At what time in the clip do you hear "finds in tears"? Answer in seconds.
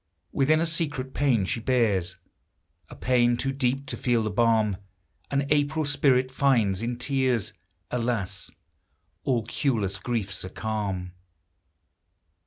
6.31-7.53